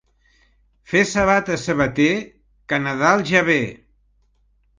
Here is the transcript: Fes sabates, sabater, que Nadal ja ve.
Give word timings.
Fes 0.93 1.11
sabates, 1.17 1.65
sabater, 1.69 2.15
que 2.67 2.81
Nadal 2.87 3.23
ja 3.33 3.45
ve. 3.53 3.61